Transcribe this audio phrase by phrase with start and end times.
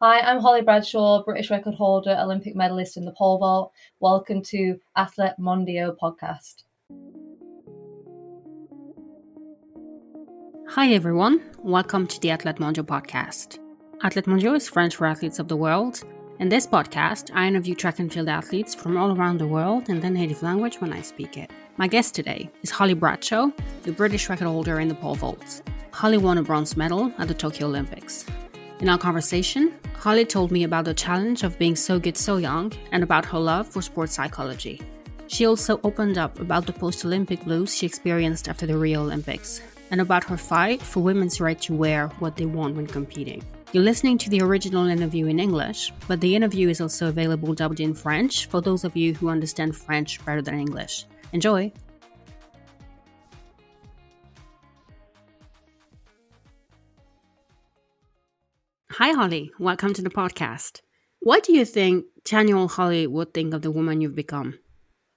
[0.00, 3.72] Hi, I'm Holly Bradshaw, British record holder, Olympic medalist in the pole vault.
[3.98, 6.62] Welcome to Athlètes Mondiaux podcast.
[10.68, 11.42] Hi, everyone.
[11.64, 13.58] Welcome to the Athlètes Mondiaux podcast.
[14.04, 16.04] Athlètes Mondiaux is French for athletes of the world.
[16.38, 19.98] In this podcast, I interview track and field athletes from all around the world in
[19.98, 21.50] their native language when I speak it.
[21.76, 23.50] My guest today is Holly Bradshaw,
[23.82, 25.68] the British record holder in the pole vault.
[25.90, 28.24] Holly won a bronze medal at the Tokyo Olympics.
[28.80, 32.72] In our conversation, Holly told me about the challenge of being so good so young
[32.92, 34.80] and about her love for sports psychology.
[35.26, 39.60] She also opened up about the post Olympic blues she experienced after the Rio Olympics
[39.90, 43.42] and about her fight for women's right to wear what they want when competing.
[43.72, 47.80] You're listening to the original interview in English, but the interview is also available dubbed
[47.80, 51.04] in French for those of you who understand French better than English.
[51.32, 51.72] Enjoy!
[58.98, 59.52] Hi, Holly.
[59.60, 60.80] Welcome to the podcast.
[61.20, 64.58] What do you think 10 year old Holly would think of the woman you've become?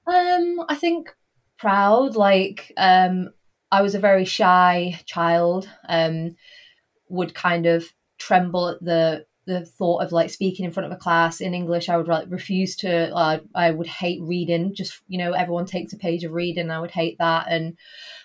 [0.06, 1.10] Um, I think
[1.58, 2.16] proud.
[2.16, 3.32] Like, um,
[3.72, 5.68] I was a very shy child.
[5.90, 6.36] Um,
[7.10, 11.02] would kind of tremble at the the thought of like speaking in front of a
[11.02, 11.90] class in English.
[11.90, 13.12] I would like refuse to.
[13.12, 14.76] Uh, I would hate reading.
[14.76, 16.70] Just you know, everyone takes a page of reading.
[16.70, 17.48] I would hate that.
[17.50, 17.76] And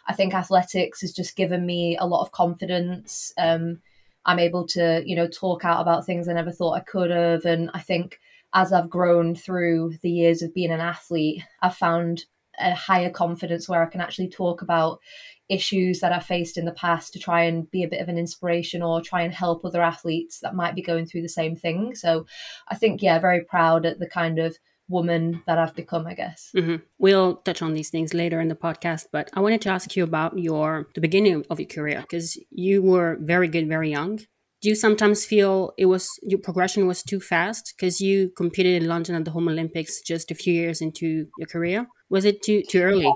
[0.07, 3.33] I think athletics has just given me a lot of confidence.
[3.39, 3.81] Um,
[4.27, 7.45] I'm able to, you know, talk out about things I never thought I could have.
[7.45, 8.19] And I think
[8.53, 12.25] as I've grown through the years of being an athlete, I've found
[12.59, 15.01] a higher confidence where I can actually talk about
[15.49, 18.19] issues that I faced in the past to try and be a bit of an
[18.19, 21.95] inspiration or try and help other athletes that might be going through the same thing.
[21.95, 22.27] So
[22.69, 26.51] I think, yeah, very proud at the kind of woman that I've become, I guess.
[26.55, 26.77] Mm-hmm.
[26.99, 30.05] We'll touch on these things later in the podcast, but I wanted to ask you
[30.05, 34.19] about your the beginning of your career because you were very good very young.
[34.63, 38.89] Do you sometimes feel it was your progression was too fast because you competed in
[38.89, 41.87] London at the Home Olympics just a few years into your career?
[42.09, 43.13] Was it too too early?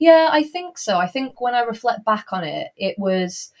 [0.00, 0.96] Yeah, I think so.
[0.98, 3.52] I think when I reflect back on it, it was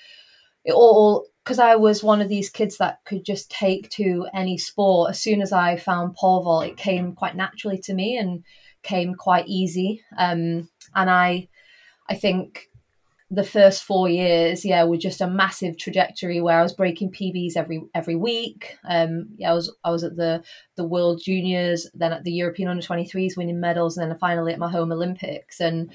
[0.64, 4.58] it all because I was one of these kids that could just take to any
[4.58, 5.08] sport.
[5.08, 8.44] As soon as I found pole vault, it came quite naturally to me and
[8.82, 10.02] came quite easy.
[10.18, 11.48] Um, and I,
[12.06, 12.68] I think
[13.30, 17.56] the first four years, yeah, were just a massive trajectory where I was breaking PBs
[17.56, 18.76] every every week.
[18.86, 20.44] Um, yeah, I was I was at the
[20.76, 24.58] the World Juniors, then at the European Under 23s, winning medals, and then finally at
[24.58, 25.60] my home Olympics.
[25.60, 25.90] And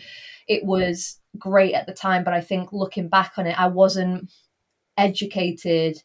[0.47, 4.31] it was great at the time, but I think looking back on it, I wasn't
[4.97, 5.97] educated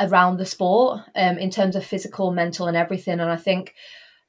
[0.00, 3.20] around the sport um, in terms of physical, mental, and everything.
[3.20, 3.74] And I think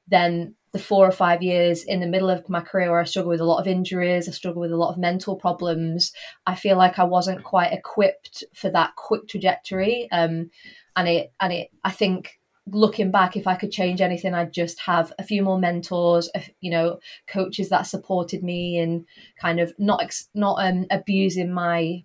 [0.08, 3.32] then the four or five years in the middle of my career where I struggled
[3.32, 6.12] with a lot of injuries, I struggled with a lot of mental problems,
[6.46, 10.08] I feel like I wasn't quite equipped for that quick trajectory.
[10.12, 10.52] Um,
[10.96, 14.80] and it, and it, I think looking back, if I could change anything, I'd just
[14.82, 16.30] have a few more mentors,
[16.62, 19.06] you know, coaches that supported me and
[19.42, 20.04] kind of not
[20.36, 22.04] not um, abusing my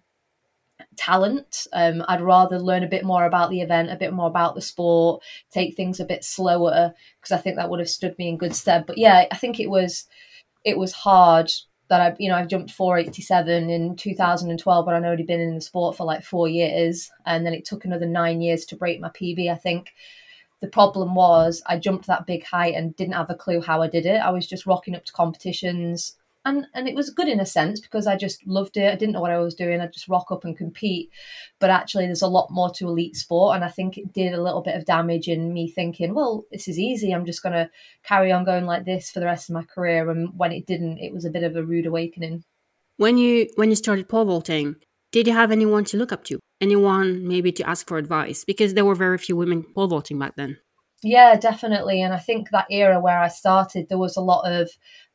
[0.96, 1.66] talent.
[1.72, 4.60] Um, I'd rather learn a bit more about the event, a bit more about the
[4.60, 8.38] sport, take things a bit slower because I think that would have stood me in
[8.38, 8.86] good stead.
[8.86, 10.06] But yeah, I think it was
[10.64, 11.50] it was hard
[11.88, 15.60] that I you know I jumped 487 in 2012, but I'd already been in the
[15.60, 19.10] sport for like four years, and then it took another nine years to break my
[19.10, 19.50] PB.
[19.50, 19.92] I think.
[20.60, 23.88] The problem was I jumped that big height and didn't have a clue how I
[23.88, 24.16] did it.
[24.16, 27.80] I was just rocking up to competitions, and and it was good in a sense
[27.80, 28.92] because I just loved it.
[28.92, 29.80] I didn't know what I was doing.
[29.80, 31.10] I just rock up and compete.
[31.58, 34.42] But actually, there's a lot more to elite sport, and I think it did a
[34.42, 37.12] little bit of damage in me thinking, well, this is easy.
[37.12, 37.70] I'm just going to
[38.02, 40.10] carry on going like this for the rest of my career.
[40.10, 42.44] And when it didn't, it was a bit of a rude awakening.
[42.96, 44.76] When you when you started pole vaulting,
[45.12, 46.38] did you have anyone to look up to?
[46.60, 48.44] Anyone maybe to ask for advice?
[48.44, 50.58] Because there were very few women pole vaulting back then.
[51.06, 52.00] Yeah, definitely.
[52.00, 54.70] And I think that era where I started, there was a lot of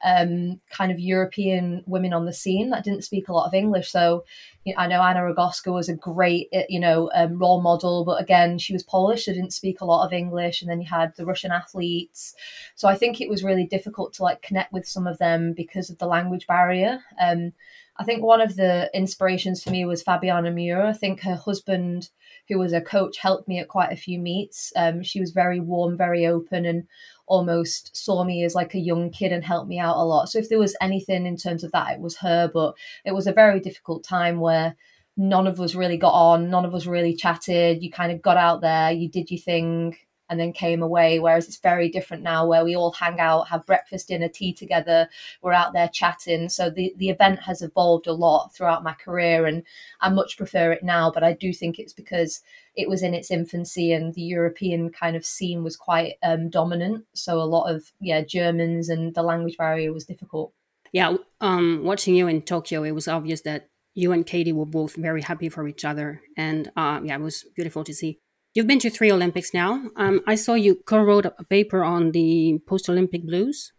[0.05, 3.91] um, kind of European women on the scene that didn't speak a lot of English.
[3.91, 4.23] So
[4.65, 8.05] you know, I know Anna Rogowska was a great, eh, you know, um, role model,
[8.05, 10.61] but again, she was Polish, so didn't speak a lot of English.
[10.61, 12.35] And then you had the Russian athletes.
[12.75, 15.89] So I think it was really difficult to like connect with some of them because
[15.89, 16.99] of the language barrier.
[17.19, 17.51] Um,
[17.99, 20.85] I think one of the inspirations for me was Fabiana Murer.
[20.85, 22.09] I think her husband
[22.49, 24.73] who was a coach, helped me at quite a few meets.
[24.75, 26.87] Um, she was very warm, very open, and
[27.27, 30.29] almost saw me as like a young kid and helped me out a lot.
[30.29, 32.49] So if there was anything in terms of that, it was her.
[32.51, 32.73] But
[33.05, 34.75] it was a very difficult time where
[35.15, 37.83] none of us really got on, none of us really chatted.
[37.83, 39.95] You kind of got out there, you did your thing,
[40.29, 41.19] and then came away.
[41.19, 45.09] Whereas it's very different now where we all hang out, have breakfast, dinner, tea together.
[45.41, 46.49] We're out there chatting.
[46.49, 49.63] So the, the event has evolved a lot throughout my career and
[50.01, 51.11] I much prefer it now.
[51.11, 52.41] But I do think it's because
[52.75, 57.05] it was in its infancy and the European kind of scene was quite um, dominant.
[57.13, 60.53] So a lot of, yeah, Germans and the language barrier was difficult.
[60.91, 64.95] Yeah, um, watching you in Tokyo, it was obvious that you and Katie were both
[64.95, 66.21] very happy for each other.
[66.37, 68.19] And uh, yeah, it was beautiful to see.
[68.53, 69.89] You've been to three Olympics now.
[69.95, 73.73] Um, I saw you co wrote a paper on the post Olympic blues.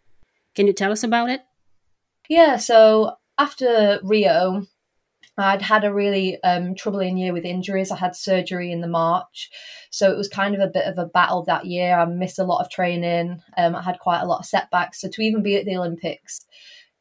[0.55, 1.43] Can you tell us about it?
[2.29, 4.67] Yeah, so after Rio,
[5.37, 7.91] I'd had a really um, troubling year with injuries.
[7.91, 9.51] I had surgery in the March,
[9.91, 11.99] so it was kind of a bit of a battle that year.
[11.99, 13.43] I missed a lot of training.
[13.57, 15.01] Um, I had quite a lot of setbacks.
[15.01, 16.47] So to even be at the Olympics,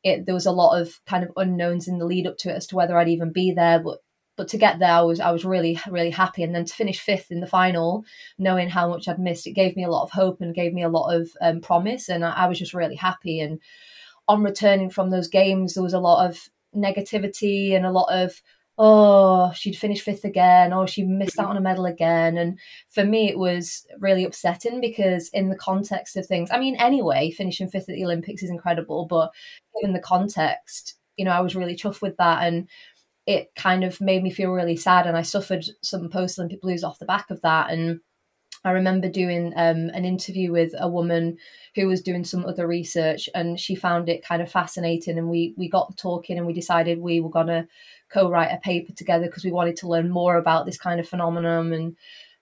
[0.03, 2.55] it, there was a lot of kind of unknowns in the lead up to it
[2.55, 3.79] as to whether I'd even be there.
[3.79, 3.99] But
[4.39, 7.01] but to get there, I was I was really really happy, and then to finish
[7.01, 8.05] fifth in the final,
[8.37, 10.81] knowing how much I'd missed, it gave me a lot of hope and gave me
[10.81, 13.41] a lot of um, promise, and I, I was just really happy.
[13.41, 13.59] And
[14.29, 18.41] on returning from those games, there was a lot of negativity and a lot of
[18.77, 20.71] oh she'd finished fifth again.
[20.71, 22.37] Or she missed out on a medal again.
[22.37, 22.57] And
[22.87, 27.31] for me it was really upsetting because in the context of things i mean anyway
[27.31, 29.05] finishing fifth at the olympics is incredible.
[29.05, 29.31] But
[29.75, 32.47] given the context you know i was really chuffed with that.
[32.47, 32.69] And
[33.29, 36.83] it kind of made me feel really sad and I suffered some post Olympic blues
[36.83, 37.99] off the back of that and
[38.65, 41.37] I remember doing um, an interview with a woman
[41.75, 45.17] who was doing some other research, and she found it kind of fascinating.
[45.17, 47.67] And we we got talking, and we decided we were gonna
[48.09, 51.71] co-write a paper together because we wanted to learn more about this kind of phenomenon.
[51.71, 51.95] And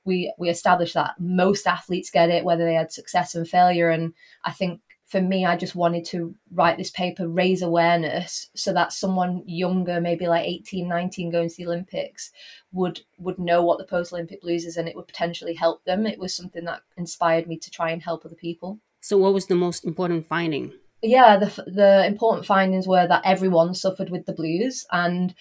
[0.05, 3.89] we we established that most athletes get it, whether they had success and failure.
[3.89, 4.13] And
[4.43, 8.91] I think for me, I just wanted to write this paper, raise awareness so that
[8.91, 12.31] someone younger, maybe like 18, 19, going to the Olympics
[12.73, 16.05] would would know what the post Olympic blues is and it would potentially help them.
[16.05, 18.79] It was something that inspired me to try and help other people.
[18.99, 20.73] So what was the most important finding?
[21.01, 25.33] Yeah, the the important findings were that everyone suffered with the blues and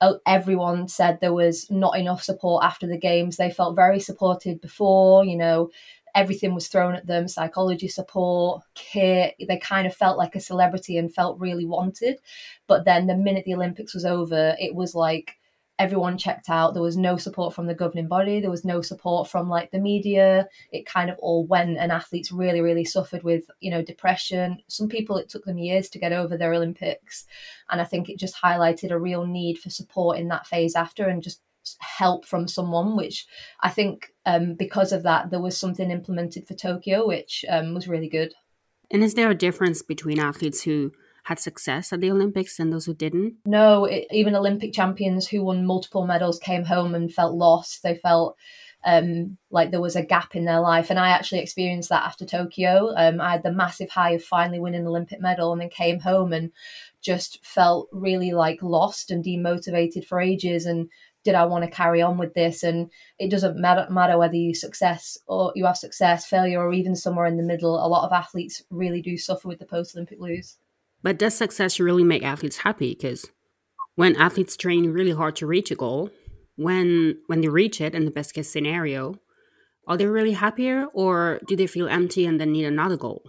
[0.00, 3.36] uh, everyone said there was not enough support after the games.
[3.36, 5.70] They felt very supported before, you know,
[6.14, 10.98] everything was thrown at them psychology support kit they kind of felt like a celebrity
[10.98, 12.18] and felt really wanted.
[12.66, 15.36] But then the minute the olympics was over it was like
[15.78, 16.74] everyone checked out.
[16.74, 18.40] There was no support from the governing body.
[18.40, 20.46] There was no support from like the media.
[20.70, 24.58] It kind of all went and athletes really really suffered with you know depression.
[24.68, 27.26] Some people it took them years to get over their olympics
[27.72, 31.08] and i think it just highlighted a real need for support in that phase after
[31.08, 31.40] and just
[31.80, 33.26] help from someone, which
[33.60, 37.88] I think um, because of that, there was something implemented for Tokyo, which um, was
[37.88, 38.34] really good.
[38.90, 40.92] And is there a difference between athletes who
[41.24, 43.34] had success at the Olympics and those who didn't?
[43.46, 47.82] No, it, even Olympic champions who won multiple medals came home and felt lost.
[47.82, 48.36] They felt
[48.84, 50.90] um, like there was a gap in their life.
[50.90, 52.92] And I actually experienced that after Tokyo.
[52.96, 56.00] Um, I had the massive high of finally winning an Olympic medal and then came
[56.00, 56.50] home and
[57.00, 60.88] just felt really like lost and demotivated for ages and
[61.24, 62.62] did I want to carry on with this?
[62.62, 66.96] And it doesn't matter, matter whether you success or you have success, failure, or even
[66.96, 67.74] somewhere in the middle.
[67.74, 70.56] A lot of athletes really do suffer with the post Olympic blues.
[71.02, 72.94] But does success really make athletes happy?
[72.94, 73.26] Because
[73.94, 76.10] when athletes train really hard to reach a goal,
[76.56, 79.16] when when they reach it in the best case scenario,
[79.86, 83.22] are they really happier or do they feel empty and then need another goal?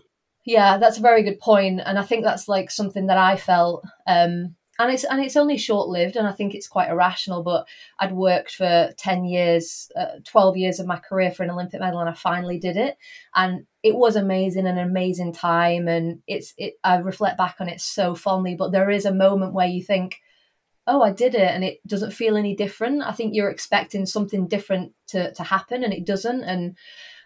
[0.45, 3.85] Yeah, that's a very good point, and I think that's like something that I felt
[4.05, 7.43] um, and it's and it's only short lived, and I think it's quite irrational.
[7.43, 7.67] But
[7.99, 11.99] I'd worked for ten years, uh, twelve years of my career for an Olympic medal,
[11.99, 12.97] and I finally did it,
[13.35, 16.75] and it was amazing, an amazing time, and it's it.
[16.83, 20.19] I reflect back on it so fondly, but there is a moment where you think,
[20.87, 23.03] "Oh, I did it," and it doesn't feel any different.
[23.03, 26.75] I think you're expecting something different to to happen, and it doesn't, and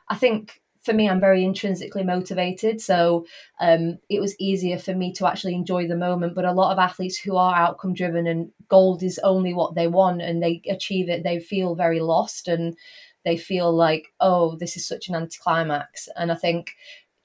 [0.10, 2.80] I think for me, I'm very intrinsically motivated.
[2.80, 3.26] So
[3.60, 6.34] um, it was easier for me to actually enjoy the moment.
[6.34, 9.88] But a lot of athletes who are outcome driven and gold is only what they
[9.88, 12.78] want and they achieve it, they feel very lost and
[13.26, 16.08] they feel like, oh, this is such an anticlimax.
[16.16, 16.72] And I think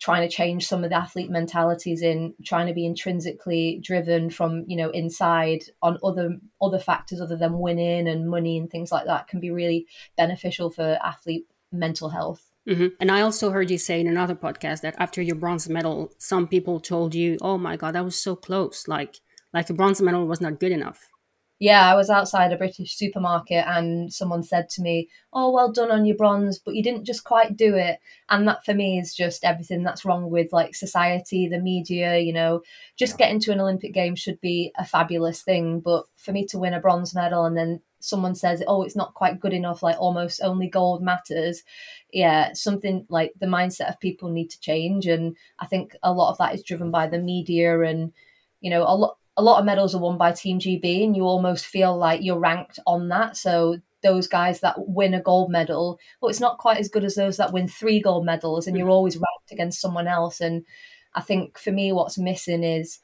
[0.01, 4.65] trying to change some of the athlete mentalities in trying to be intrinsically driven from
[4.67, 9.07] you know inside on other other factors other than winning and money and things like
[9.07, 12.87] that can be really beneficial for athlete mental health Mm-hmm.
[13.01, 16.47] And I also heard you say in another podcast that after your bronze medal, some
[16.47, 18.87] people told you, "Oh my god, that was so close!
[18.87, 19.21] Like,
[19.53, 21.09] like a bronze medal was not good enough."
[21.59, 25.91] Yeah, I was outside a British supermarket and someone said to me, "Oh, well done
[25.93, 29.15] on your bronze, but you didn't just quite do it." And that for me is
[29.15, 32.19] just everything that's wrong with like society, the media.
[32.19, 32.63] You know,
[32.97, 36.59] just getting to an Olympic game should be a fabulous thing, but for me to
[36.59, 39.97] win a bronze medal and then someone says, "Oh, it's not quite good enough," like
[39.99, 41.63] almost only gold matters.
[42.13, 46.31] Yeah, something like the mindset of people need to change, and I think a lot
[46.31, 48.13] of that is driven by the media, and
[48.61, 51.25] you know, a lot a lot of medals are won by Team GB, and you
[51.25, 53.37] almost feel like you're ranked on that.
[53.37, 57.15] So those guys that win a gold medal, well, it's not quite as good as
[57.15, 58.93] those that win three gold medals, and you're mm.
[58.93, 60.41] always ranked against someone else.
[60.41, 60.65] And
[61.15, 62.99] I think for me, what's missing is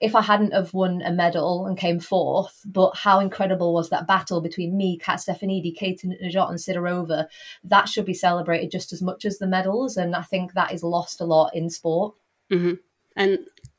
[0.00, 4.06] if I hadn't have won a medal and came fourth, but how incredible was that
[4.06, 7.26] battle between me, Kat Stefanidi, Katie Nageotte, and Sidorova?
[7.64, 10.84] That should be celebrated just as much as the medals, and I think that is
[10.84, 12.14] lost a lot in sport.
[12.52, 12.74] Mm-hmm.
[13.16, 13.38] And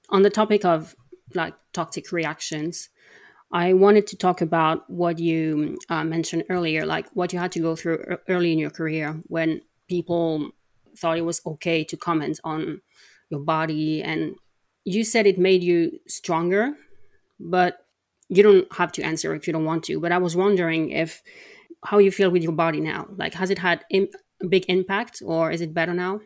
[0.10, 0.96] on the topic of
[1.34, 2.90] like toxic reactions,
[3.52, 7.60] I wanted to talk about what you uh, mentioned earlier, like what you had to
[7.60, 10.52] go through early in your career when people
[10.98, 12.82] thought it was okay to comment on
[13.30, 14.36] your body and
[14.86, 16.74] you said it made you stronger,
[17.40, 17.86] but
[18.30, 20.00] you don't have to answer if you don't want to.
[20.00, 21.22] But I was wondering if
[21.84, 23.08] how you feel with your body now.
[23.16, 24.08] Like, has it had a
[24.48, 26.22] big impact, or is it better now?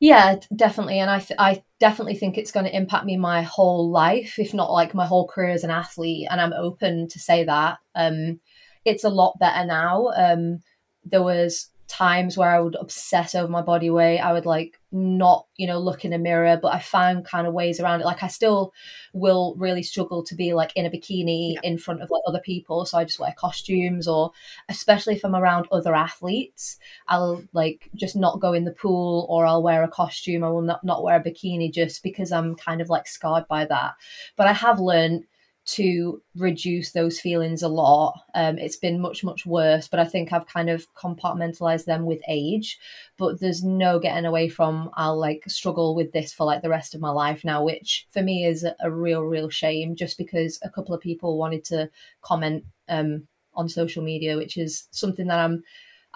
[0.00, 3.90] Yeah, definitely, and I th- I definitely think it's going to impact me my whole
[3.90, 6.28] life, if not like my whole career as an athlete.
[6.30, 7.78] And I'm open to say that.
[7.94, 8.40] Um,
[8.84, 10.08] it's a lot better now.
[10.16, 10.62] Um,
[11.04, 14.20] there was times where I would obsess over my body weight.
[14.20, 17.54] I would like not, you know, look in a mirror, but I found kind of
[17.54, 18.04] ways around it.
[18.04, 18.72] Like I still
[19.14, 21.60] will really struggle to be like in a bikini yeah.
[21.64, 22.84] in front of like other people.
[22.84, 24.32] So I just wear costumes or
[24.68, 26.78] especially if I'm around other athletes,
[27.08, 30.44] I'll like just not go in the pool or I'll wear a costume.
[30.44, 33.64] I will not, not wear a bikini just because I'm kind of like scarred by
[33.64, 33.94] that.
[34.36, 35.24] But I have learned
[35.68, 38.18] to reduce those feelings a lot.
[38.34, 42.22] Um, it's been much, much worse, but I think I've kind of compartmentalized them with
[42.26, 42.78] age.
[43.18, 46.94] But there's no getting away from I'll like struggle with this for like the rest
[46.94, 50.70] of my life now, which for me is a real, real shame just because a
[50.70, 51.90] couple of people wanted to
[52.22, 55.62] comment um, on social media, which is something that I'm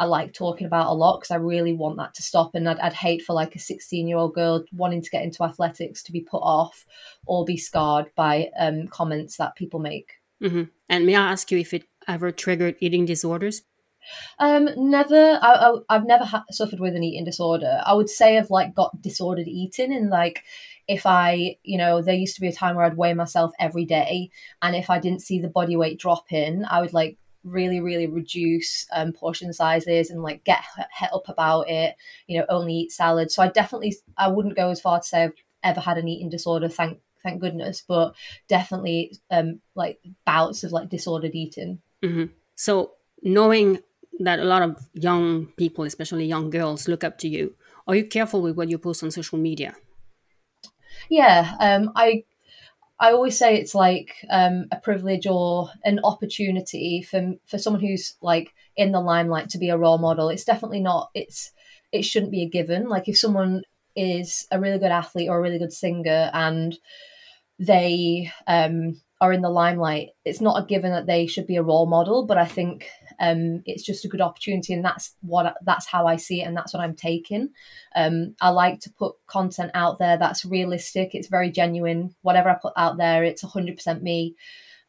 [0.02, 2.56] I like talking about a lot because I really want that to stop.
[2.56, 5.44] And I'd, I'd hate for like a 16 year old girl wanting to get into
[5.44, 6.84] athletics to be put off
[7.24, 10.14] or be scarred by um, comments that people make.
[10.42, 10.64] Mm-hmm.
[10.88, 13.62] And may I ask you if it ever triggered eating disorders?
[14.40, 15.38] Um, never.
[15.40, 17.80] I, I, have never ha- suffered with an eating disorder.
[17.86, 20.42] I would say I've like got disordered eating and like
[20.88, 23.84] if I, you know, there used to be a time where I'd weigh myself every
[23.84, 24.30] day,
[24.60, 28.06] and if I didn't see the body weight drop in, I would like really really
[28.06, 31.96] reduce um, portion sizes and like get het up about it
[32.26, 33.30] you know only eat salad.
[33.30, 35.32] So i definitely i wouldn't go as far to say i've
[35.64, 38.14] ever had an eating disorder thank thank goodness but
[38.48, 41.80] definitely um like bouts of like disordered eating.
[42.02, 42.32] Mm-hmm.
[42.56, 43.78] so knowing
[44.18, 47.54] that a lot of young people especially young girls look up to you
[47.86, 49.74] are you careful with what you post on social media?
[51.08, 52.24] Yeah um i
[53.02, 58.14] I always say it's like um, a privilege or an opportunity for for someone who's
[58.22, 60.28] like in the limelight to be a role model.
[60.28, 61.10] It's definitely not.
[61.12, 61.50] It's
[61.90, 62.88] it shouldn't be a given.
[62.88, 63.62] Like if someone
[63.96, 66.78] is a really good athlete or a really good singer and
[67.58, 71.62] they um, are in the limelight, it's not a given that they should be a
[71.62, 72.24] role model.
[72.24, 72.86] But I think
[73.20, 76.56] um, it's just a good opportunity, and that's what that's how I see it, and
[76.56, 77.50] that's what I'm taking.
[77.94, 81.14] Um, I like to put content out there that's realistic.
[81.14, 82.14] It's very genuine.
[82.22, 84.34] Whatever I put out there, it's 100% me.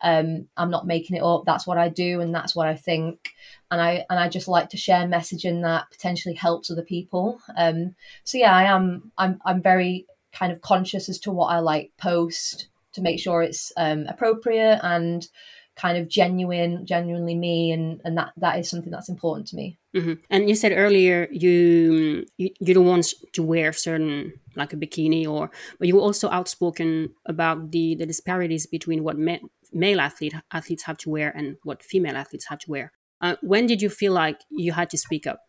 [0.01, 1.43] Um, I'm not making it up.
[1.45, 3.33] That's what I do, and that's what I think.
[3.71, 7.39] And I and I just like to share messaging that potentially helps other people.
[7.57, 9.11] Um, so yeah, I am.
[9.17, 13.41] I'm I'm very kind of conscious as to what I like post to make sure
[13.41, 15.27] it's um, appropriate and
[15.75, 19.77] kind of genuine, genuinely me, and and that that is something that's important to me.
[19.95, 20.13] Mm-hmm.
[20.29, 25.27] And you said earlier you, you you don't want to wear certain like a bikini
[25.27, 25.49] or,
[25.79, 29.39] but you were also outspoken about the the disparities between what men,
[29.71, 32.91] male athlete athletes have to wear and what female athletes have to wear.
[33.21, 35.39] Uh, when did you feel like you had to speak up?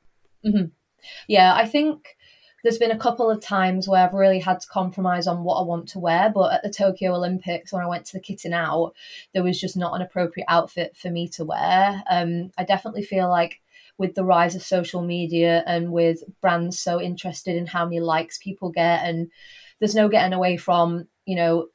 [0.47, 0.67] Mm-hmm.
[1.29, 2.17] Yeah, I think
[2.65, 5.63] there's been a couple of times where I've really had to compromise on what I
[5.63, 6.33] want to wear.
[6.35, 8.95] But at the Tokyo Olympics, when I went to the kitting out,
[9.35, 12.03] there was just not an appropriate outfit for me to wear.
[12.11, 13.61] Um, I definitely feel like
[13.99, 18.39] with the rise of social media and with brands so interested in how many likes
[18.39, 19.31] people get, and
[19.79, 21.69] there's no getting away from, you know,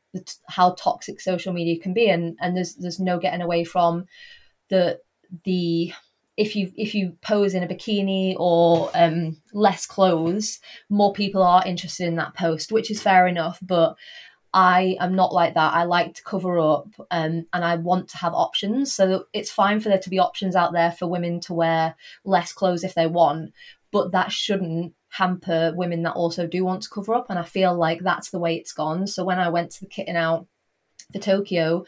[0.48, 4.06] how toxic social media can be, and and there's there's no getting away from
[4.70, 5.00] the
[5.46, 5.94] the
[6.40, 11.68] if you if you pose in a bikini or um, less clothes, more people are
[11.68, 13.60] interested in that post, which is fair enough.
[13.62, 13.98] But
[14.54, 15.74] I am not like that.
[15.74, 18.94] I like to cover up, um, and I want to have options.
[18.94, 22.54] So it's fine for there to be options out there for women to wear less
[22.54, 23.52] clothes if they want,
[23.92, 27.26] but that shouldn't hamper women that also do want to cover up.
[27.30, 29.08] And I feel like that's the way it's gone.
[29.08, 30.48] So when I went to the kitting out
[31.12, 31.86] for Tokyo,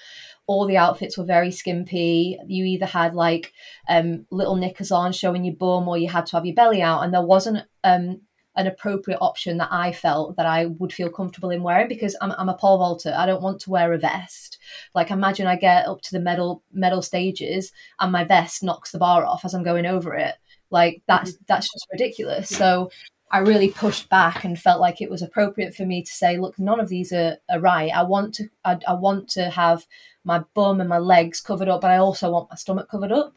[0.48, 2.38] all the outfits were very skimpy.
[2.48, 3.54] You either had like
[3.88, 7.04] um, little knickers on showing your bum, or you had to have your belly out,
[7.04, 8.22] and there wasn't um,
[8.56, 12.32] an appropriate option that I felt that I would feel comfortable in wearing because I'm,
[12.32, 13.14] I'm a pole vaulter.
[13.16, 14.58] I don't want to wear a vest.
[14.94, 19.00] Like imagine I get up to the medal medal stages and my vest knocks the
[19.00, 20.36] bar off as I'm going over it.
[20.70, 21.44] Like that's mm-hmm.
[21.48, 22.50] that's just ridiculous.
[22.50, 22.92] So
[23.32, 26.60] I really pushed back and felt like it was appropriate for me to say, look,
[26.60, 27.92] none of these are, are right.
[27.92, 29.88] I want to I, I want to have
[30.24, 33.34] my bum and my legs covered up, but I also want my stomach covered up.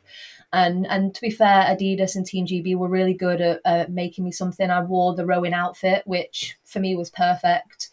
[0.53, 4.33] And and to be fair, Adidas and Team GB were really good at, making me
[4.33, 4.71] something.
[4.71, 7.91] I wore the rowing outfit, which for me was perfect.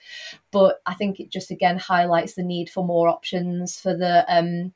[0.52, 4.74] But I think it just again highlights the need for more options for the um,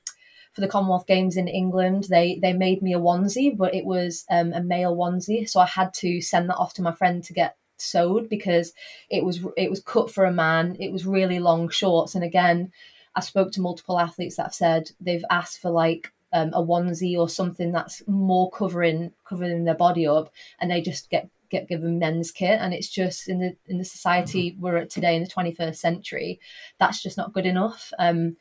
[0.55, 2.05] for the Commonwealth Games in England.
[2.09, 5.65] They they made me a onesie, but it was um, a male onesie, so I
[5.65, 8.71] had to send that off to my friend to get sewed because
[9.09, 10.77] it was it was cut for a man.
[10.79, 12.71] It was really long shorts, and again,
[13.15, 17.17] I spoke to multiple athletes that have said they've asked for like um, a onesie
[17.17, 21.99] or something that's more covering covering their body up, and they just get get given
[21.99, 24.61] men's kit and it's just in the in the society mm-hmm.
[24.61, 26.39] we're at today in the 21st century
[26.79, 28.35] that's just not good enough um,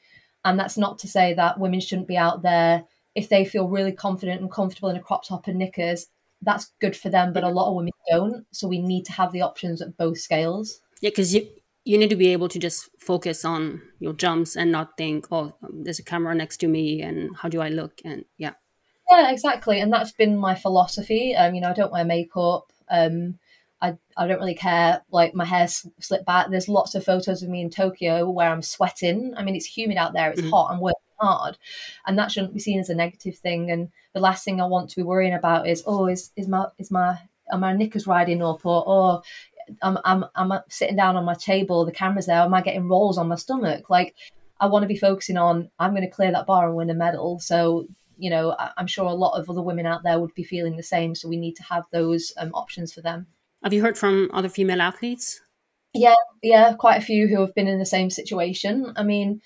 [0.45, 2.85] and that's not to say that women shouldn't be out there
[3.15, 6.07] if they feel really confident and comfortable in a crop top and knickers
[6.43, 9.33] that's good for them but a lot of women don't so we need to have
[9.33, 11.49] the options at both scales yeah because you
[11.85, 15.55] you need to be able to just focus on your jumps and not think, oh,
[15.71, 18.01] there's a camera next to me and how do I look?
[18.05, 18.53] And yeah.
[19.11, 19.81] Yeah, exactly.
[19.81, 21.37] And that's been my philosophy.
[21.37, 22.73] Um, you know, I don't wear makeup.
[22.89, 23.39] Um,
[23.81, 25.03] I, I don't really care.
[25.11, 26.49] Like my hair's slipped back.
[26.49, 29.35] There's lots of photos of me in Tokyo where I'm sweating.
[29.37, 30.31] I mean, it's humid out there.
[30.31, 30.51] It's mm-hmm.
[30.51, 30.71] hot.
[30.71, 31.59] I'm working hard,
[32.07, 33.71] and that shouldn't be seen as a negative thing.
[33.71, 36.67] And the last thing I want to be worrying about is, oh, is is my
[36.79, 37.19] is my
[37.53, 39.23] are my knickers riding up, or oh,
[39.83, 43.19] I'm, I'm, I'm sitting down on my table, the camera's there, am I getting rolls
[43.19, 43.91] on my stomach?
[43.91, 44.15] Like,
[44.61, 46.95] I want to be focusing on, I'm going to clear that bar and win a
[46.95, 47.41] medal.
[47.41, 50.77] So, you know, I'm sure a lot of other women out there would be feeling
[50.77, 51.15] the same.
[51.15, 53.27] So we need to have those um, options for them.
[53.65, 55.41] Have you heard from other female athletes?
[55.95, 58.93] Yeah, yeah, quite a few who have been in the same situation.
[58.95, 59.41] I mean,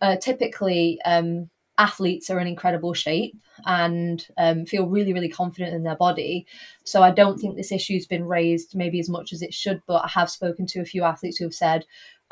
[0.00, 3.36] uh, typically, um, athletes are in incredible shape
[3.66, 6.46] and um, feel really, really confident in their body.
[6.84, 10.04] So I don't think this issue's been raised maybe as much as it should, but
[10.04, 11.84] I have spoken to a few athletes who have said,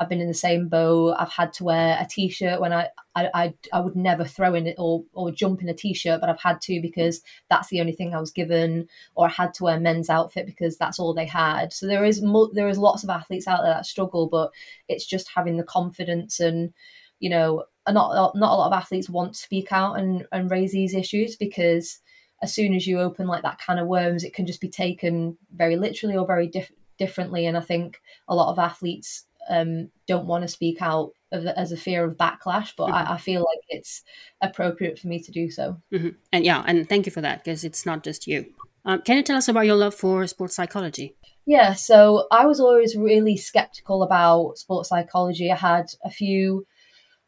[0.03, 1.15] I've been in the same boat.
[1.17, 4.67] I've had to wear a t-shirt when I, I, I, I would never throw in
[4.67, 7.93] it or, or jump in a t-shirt, but I've had to because that's the only
[7.93, 11.25] thing I was given, or I had to wear men's outfit because that's all they
[11.25, 11.71] had.
[11.71, 14.51] So there is there is lots of athletes out there that struggle, but
[14.87, 16.73] it's just having the confidence and
[17.19, 20.71] you know not not a lot of athletes want to speak out and and raise
[20.71, 21.99] these issues because
[22.43, 25.37] as soon as you open like that can of worms, it can just be taken
[25.55, 27.45] very literally or very diff- differently.
[27.45, 31.71] And I think a lot of athletes um, don't want to speak out of, as
[31.71, 32.93] a fear of backlash, but mm-hmm.
[32.93, 34.03] I, I, feel like it's
[34.41, 35.81] appropriate for me to do so.
[35.93, 36.09] Mm-hmm.
[36.31, 38.45] And yeah, and thank you for that because it's not just you.
[38.85, 41.15] Um, can you tell us about your love for sports psychology?
[41.45, 45.51] Yeah, so I was always really skeptical about sports psychology.
[45.51, 46.65] I had a few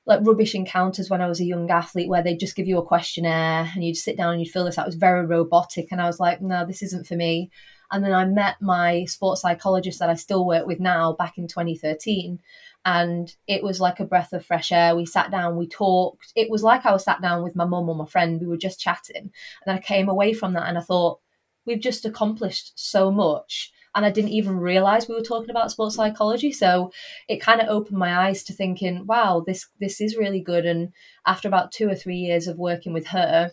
[0.05, 2.85] like rubbish encounters when I was a young athlete where they just give you a
[2.85, 4.85] questionnaire and you'd sit down and you'd fill this out.
[4.85, 5.87] It was very robotic.
[5.91, 7.49] And I was like, no, this isn't for me.
[7.95, 11.47] And then I met my sports psychologist that I still work with now back in
[11.47, 12.39] 2013.
[12.83, 14.97] And it was like a breath of fresh air.
[14.97, 16.33] We sat down, we talked.
[16.35, 18.41] It was like I was sat down with my mum or my friend.
[18.41, 19.31] We were just chatting.
[19.65, 21.21] And I came away from that and I thought,
[21.65, 25.95] we've just accomplished so much and I didn't even realize we were talking about sports
[25.95, 26.51] psychology.
[26.51, 26.91] So
[27.29, 30.65] it kind of opened my eyes to thinking, wow, this this is really good.
[30.65, 30.91] And
[31.25, 33.51] after about two or three years of working with her,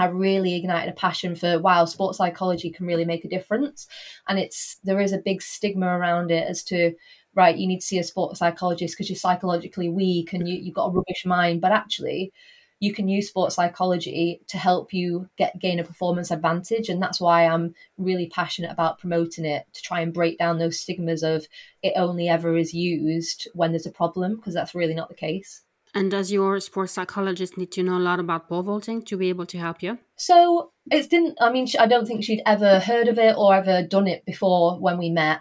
[0.00, 3.86] I really ignited a passion for wow, sports psychology can really make a difference.
[4.28, 6.94] And it's there is a big stigma around it as to
[7.34, 10.74] right, you need to see a sports psychologist because you're psychologically weak and you, you've
[10.74, 11.60] got a rubbish mind.
[11.60, 12.32] But actually,
[12.80, 17.20] you can use sports psychology to help you get gain a performance advantage and that's
[17.20, 21.46] why i'm really passionate about promoting it to try and break down those stigmas of
[21.82, 25.62] it only ever is used when there's a problem because that's really not the case
[25.94, 29.28] and does your sports psychologist need to know a lot about pole vaulting to be
[29.28, 33.08] able to help you so it didn't i mean i don't think she'd ever heard
[33.08, 35.40] of it or ever done it before when we met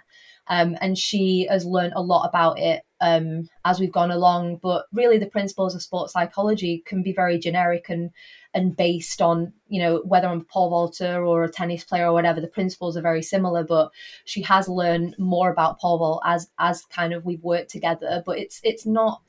[0.49, 4.59] um, and she has learned a lot about it um, as we've gone along.
[4.61, 8.11] But really, the principles of sports psychology can be very generic and
[8.53, 12.13] and based on you know whether I'm a pole vaulter or a tennis player or
[12.13, 12.41] whatever.
[12.41, 13.91] The principles are very similar, but
[14.25, 18.23] she has learned more about pole vault as as kind of we've worked together.
[18.25, 19.21] But it's it's not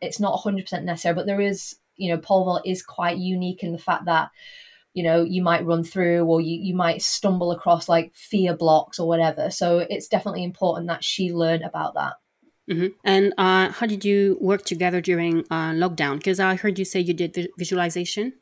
[0.00, 1.14] it's not 100% necessary.
[1.14, 4.30] But there is you know pole vault is quite unique in the fact that
[4.94, 8.98] you know you might run through or you, you might stumble across like fear blocks
[8.98, 12.14] or whatever so it's definitely important that she learn about that
[12.70, 12.86] Mm-hmm.
[13.04, 16.16] And uh, how did you work together during uh, lockdown?
[16.16, 18.34] Because I heard you say you did visualization.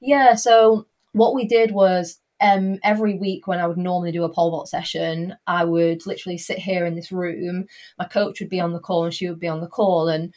[0.00, 0.34] Yeah.
[0.34, 4.50] So what we did was um, every week when I would normally do a pole
[4.50, 7.66] vault session, I would literally sit here in this room.
[7.98, 10.32] My coach would be on the call and she would be on the call, and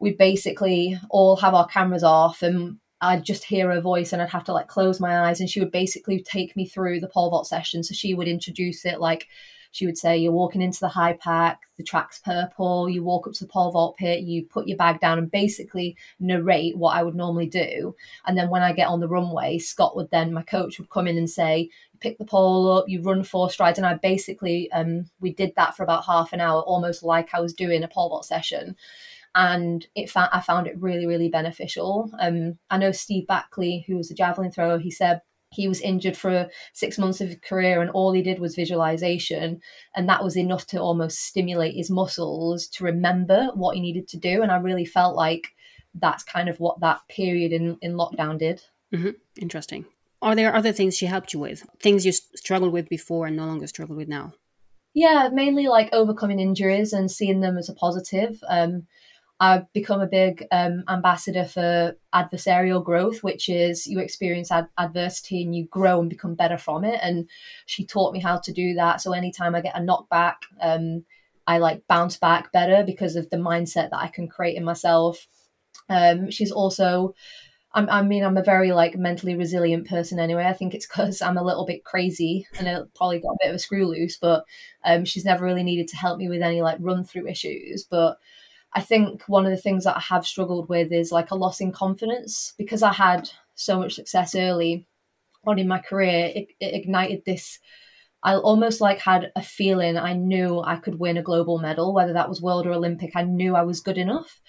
[0.00, 4.30] we'd basically all have our cameras off and I'd just hear her voice and I'd
[4.30, 7.30] have to like close my eyes and she would basically take me through the pole
[7.30, 7.82] vault session.
[7.82, 9.26] So she would introduce it like
[9.72, 13.44] she would say, You're walking into the HiPAC, the track's purple, you walk up to
[13.44, 17.14] the pole vault pit, you put your bag down and basically narrate what I would
[17.14, 17.94] normally do.
[18.26, 21.06] And then when I get on the runway, Scott would then, my coach would come
[21.06, 23.78] in and say, pick the pole up, you run four strides.
[23.78, 27.40] And I basically, um, we did that for about half an hour, almost like I
[27.40, 28.76] was doing a pole vault session.
[29.34, 32.10] And it fa- I found it really, really beneficial.
[32.20, 35.20] Um, I know Steve Backley, who was a javelin thrower, he said
[35.52, 39.60] he was injured for six months of his career and all he did was visualization
[39.96, 44.16] and that was enough to almost stimulate his muscles to remember what he needed to
[44.16, 45.48] do and i really felt like
[45.94, 48.62] that's kind of what that period in, in lockdown did.
[48.92, 49.10] Mm-hmm.
[49.40, 49.86] interesting.
[50.22, 51.64] Are there other things she helped you with?
[51.80, 54.34] Things you struggled with before and no longer struggle with now?
[54.92, 58.42] Yeah mainly like overcoming injuries and seeing them as a positive.
[58.48, 58.86] Um,
[59.42, 65.42] I've become a big um, ambassador for adversarial growth, which is you experience ad- adversity
[65.42, 67.00] and you grow and become better from it.
[67.02, 67.26] And
[67.64, 69.00] she taught me how to do that.
[69.00, 71.06] So anytime I get a knockback, um,
[71.46, 75.26] I like bounce back better because of the mindset that I can create in myself.
[75.88, 77.14] Um, she's also,
[77.72, 80.44] I'm, I mean, I'm a very like mentally resilient person anyway.
[80.44, 83.48] I think it's because I'm a little bit crazy and I probably got a bit
[83.48, 84.44] of a screw loose, but
[84.84, 87.84] um, she's never really needed to help me with any like run through issues.
[87.84, 88.18] But
[88.72, 91.60] I think one of the things that I have struggled with is like a loss
[91.60, 94.86] in confidence because I had so much success early
[95.46, 96.32] on in my career.
[96.34, 97.58] It, it ignited this.
[98.22, 102.12] I almost like had a feeling I knew I could win a global medal, whether
[102.12, 103.12] that was world or Olympic.
[103.16, 104.40] I knew I was good enough.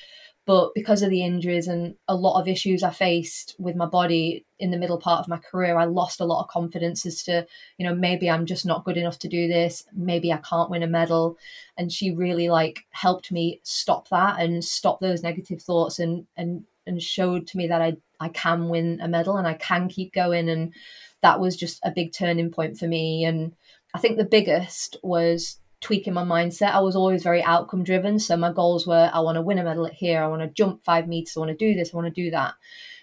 [0.45, 4.43] But because of the injuries and a lot of issues I faced with my body
[4.57, 7.45] in the middle part of my career, I lost a lot of confidence as to,
[7.77, 9.83] you know, maybe I'm just not good enough to do this.
[9.93, 11.37] Maybe I can't win a medal.
[11.77, 16.65] And she really like helped me stop that and stop those negative thoughts and and
[16.87, 20.11] and showed to me that I I can win a medal and I can keep
[20.11, 20.49] going.
[20.49, 20.73] And
[21.21, 23.25] that was just a big turning point for me.
[23.25, 23.53] And
[23.93, 26.73] I think the biggest was tweaking my mindset.
[26.73, 28.19] I was always very outcome driven.
[28.19, 30.47] So my goals were I want to win a medal at here, I want to
[30.47, 32.53] jump five meters, I want to do this, I want to do that.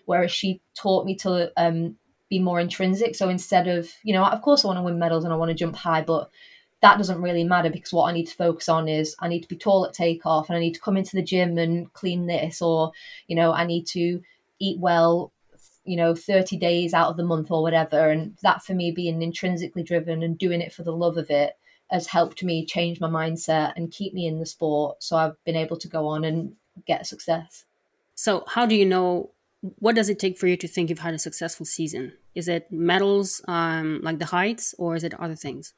[0.07, 1.97] Whereas she taught me to um,
[2.31, 3.15] be more intrinsic.
[3.15, 5.51] So instead of, you know, of course I want to win medals and I want
[5.51, 6.31] to jump high, but
[6.81, 9.49] that doesn't really matter because what I need to focus on is I need to
[9.49, 12.63] be tall at takeoff and I need to come into the gym and clean this,
[12.63, 12.93] or,
[13.27, 14.23] you know, I need to
[14.61, 15.33] eat well
[15.85, 19.23] you know 30 days out of the month or whatever and that for me being
[19.23, 21.55] intrinsically driven and doing it for the love of it
[21.91, 25.03] has helped me change my mindset and keep me in the sport.
[25.03, 26.55] So I've been able to go on and
[26.87, 27.65] get success.
[28.15, 29.31] So, how do you know?
[29.61, 32.13] What does it take for you to think you've had a successful season?
[32.35, 35.75] Is it medals, um, like the heights, or is it other things?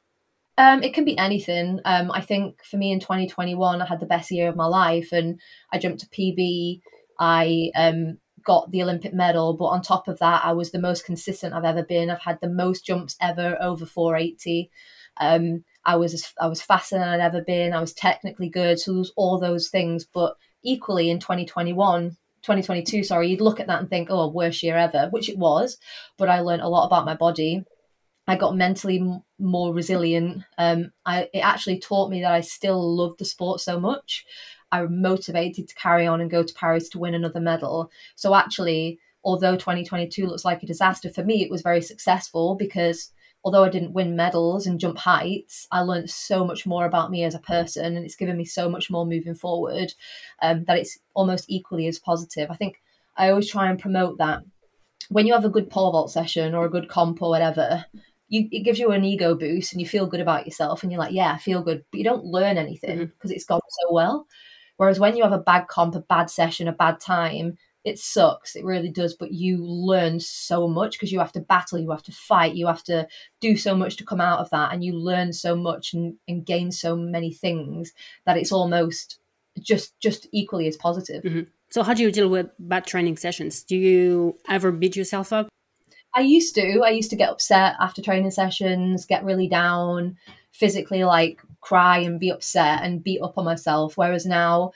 [0.57, 1.79] Um, it can be anything.
[1.85, 5.11] Um, I think for me in 2021, I had the best year of my life,
[5.11, 5.39] and
[5.71, 6.81] I jumped to PB.
[7.19, 11.05] I um, got the Olympic medal, but on top of that, I was the most
[11.05, 12.09] consistent I've ever been.
[12.09, 14.69] I've had the most jumps ever over 480.
[15.17, 17.73] Um, I was I was faster than I'd ever been.
[17.73, 18.79] I was technically good.
[18.79, 20.05] So there was all those things.
[20.05, 22.11] But equally in 2021,
[22.43, 25.77] 2022, sorry, you'd look at that and think, oh, worst year ever, which it was.
[26.17, 27.63] But I learned a lot about my body.
[28.27, 30.43] I got mentally m- more resilient.
[30.57, 34.25] Um, I, it actually taught me that I still love the sport so much.
[34.71, 37.91] I was motivated to carry on and go to Paris to win another medal.
[38.15, 43.11] So actually, although 2022 looks like a disaster for me, it was very successful because
[43.43, 47.23] although I didn't win medals and jump heights, I learned so much more about me
[47.23, 49.93] as a person, and it's given me so much more moving forward
[50.41, 52.51] um, that it's almost equally as positive.
[52.51, 52.81] I think
[53.17, 54.43] I always try and promote that
[55.09, 57.85] when you have a good pole vault session or a good comp or whatever.
[58.29, 61.01] You, it gives you an ego boost and you feel good about yourself and you're
[61.01, 63.35] like yeah i feel good but you don't learn anything because mm-hmm.
[63.35, 64.25] it's gone so well
[64.77, 68.55] whereas when you have a bad comp a bad session a bad time it sucks
[68.55, 72.03] it really does but you learn so much because you have to battle you have
[72.03, 73.07] to fight you have to
[73.39, 76.45] do so much to come out of that and you learn so much and, and
[76.45, 77.91] gain so many things
[78.25, 79.19] that it's almost
[79.59, 81.23] just just equally as positive.
[81.23, 81.41] Mm-hmm.
[81.69, 83.63] so how do you deal with bad training sessions?
[83.63, 85.49] Do you ever beat yourself up?
[86.13, 90.17] I used to i used to get upset after training sessions get really down
[90.51, 94.73] physically like cry and be upset and beat up on myself whereas now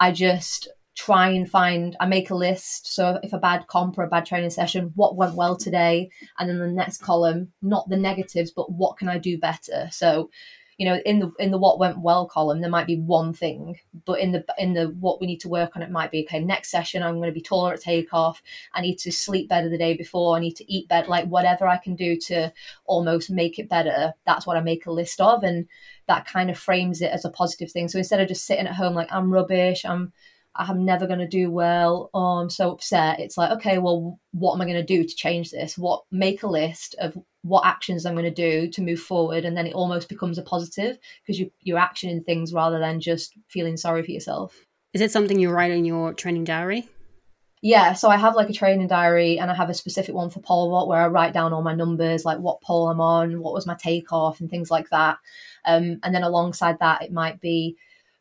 [0.00, 2.94] i just try and find i make a list.
[2.94, 6.10] So if a bad comp or a bad training session what went well today?
[6.38, 9.88] And then the next column not the negatives but what can i do better?
[9.90, 10.30] So
[10.78, 13.78] you know in the in the what went well column there might be one thing
[14.04, 16.40] but in the in the what we need to work on it might be okay
[16.40, 18.42] next session i'm going to be taller at takeoff.
[18.74, 20.36] I need to sleep better the day before.
[20.36, 22.52] I need to eat better like whatever i can do to
[22.84, 24.14] almost make it better.
[24.26, 25.68] That's what i make a list of and
[26.08, 27.88] that kind of frames it as a positive thing.
[27.88, 30.12] So instead of just sitting at home like i'm rubbish i'm
[30.54, 32.10] I'm never going to do well.
[32.12, 33.20] Oh, I'm so upset.
[33.20, 35.78] It's like, okay, well, what am I going to do to change this?
[35.78, 39.56] What make a list of what actions I'm going to do to move forward, and
[39.56, 43.76] then it almost becomes a positive because you you're actioning things rather than just feeling
[43.76, 44.66] sorry for yourself.
[44.92, 46.88] Is it something you write in your training diary?
[47.64, 50.40] Yeah, so I have like a training diary and I have a specific one for
[50.40, 53.54] pole vault where I write down all my numbers, like what pole I'm on, what
[53.54, 55.18] was my takeoff, and things like that.
[55.64, 57.76] Um, and then alongside that, it might be,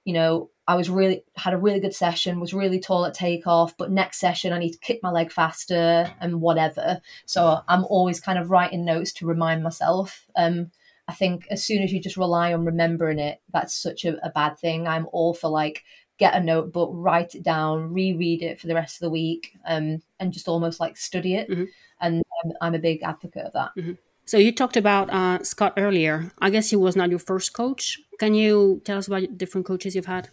[0.05, 3.75] you know, I was really had a really good session, was really tall at takeoff,
[3.77, 7.01] but next session I need to kick my leg faster and whatever.
[7.25, 10.27] So I'm always kind of writing notes to remind myself.
[10.35, 10.71] Um,
[11.07, 14.29] I think as soon as you just rely on remembering it, that's such a, a
[14.29, 14.87] bad thing.
[14.87, 15.83] I'm all for like
[16.17, 20.01] get a notebook, write it down, reread it for the rest of the week, um,
[20.19, 21.49] and just almost like study it.
[21.49, 21.63] Mm-hmm.
[21.99, 23.71] And I'm, I'm, a big advocate of that.
[23.75, 23.93] Mm-hmm.
[24.25, 26.31] So you talked about uh, Scott earlier.
[26.39, 27.99] I guess he was not your first coach.
[28.19, 30.29] Can you tell us about different coaches you've had?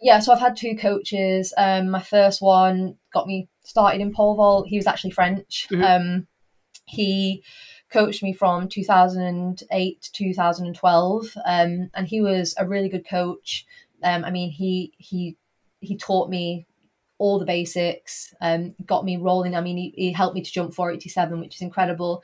[0.00, 1.54] yeah, so I've had two coaches.
[1.56, 4.68] Um, my first one got me started in pole vault.
[4.68, 5.66] He was actually French.
[5.70, 5.82] Mm-hmm.
[5.82, 6.26] Um,
[6.84, 7.42] he
[7.90, 13.66] coached me from 2008 to 2012, um, and he was a really good coach.
[14.02, 15.36] Um, I mean, he he
[15.80, 16.66] he taught me
[17.18, 19.56] all the basics, um, got me rolling.
[19.56, 22.22] I mean, he, he helped me to jump 487, which is incredible.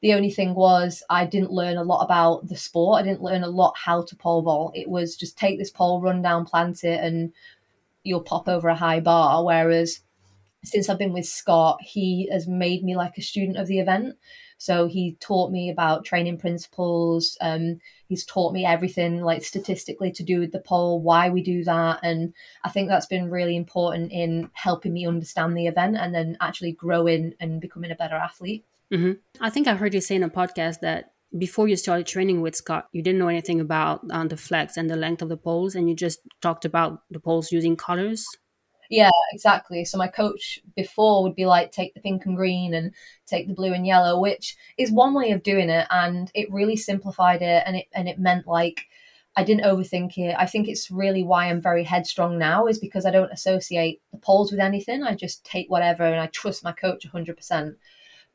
[0.00, 3.00] The only thing was I didn't learn a lot about the sport.
[3.00, 4.76] I didn't learn a lot how to pole vault.
[4.76, 7.32] It was just take this pole, run down, plant it, and
[8.04, 9.44] you'll pop over a high bar.
[9.44, 10.00] Whereas
[10.64, 14.16] since I've been with Scott, he has made me like a student of the event.
[14.58, 17.38] So he taught me about training principles.
[17.40, 21.62] Um, he's taught me everything like statistically to do with the pole, why we do
[21.64, 22.00] that.
[22.02, 22.34] And
[22.64, 26.72] I think that's been really important in helping me understand the event and then actually
[26.72, 28.64] growing and becoming a better athlete.
[28.92, 29.12] Mm-hmm.
[29.40, 32.56] I think I heard you say in a podcast that before you started training with
[32.56, 35.74] Scott, you didn't know anything about uh, the flex and the length of the poles,
[35.74, 38.26] and you just talked about the poles using colors.
[38.90, 39.84] Yeah, exactly.
[39.84, 42.94] So my coach before would be like, take the pink and green and
[43.26, 46.76] take the blue and yellow, which is one way of doing it, and it really
[46.76, 48.86] simplified it, and it and it meant like
[49.36, 50.34] I didn't overthink it.
[50.36, 54.18] I think it's really why I'm very headstrong now is because I don't associate the
[54.18, 55.04] poles with anything.
[55.04, 57.76] I just take whatever and I trust my coach 100%.